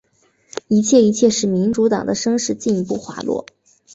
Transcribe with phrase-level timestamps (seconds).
[0.67, 3.45] 一切一切使民主党的声势进一步滑落。